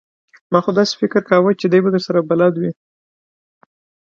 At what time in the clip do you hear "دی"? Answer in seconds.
1.71-1.79